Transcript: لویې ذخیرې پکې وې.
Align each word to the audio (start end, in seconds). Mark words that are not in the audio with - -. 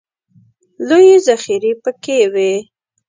لویې 0.87 1.15
ذخیرې 1.25 1.71
پکې 1.83 2.19
وې. 2.33 2.53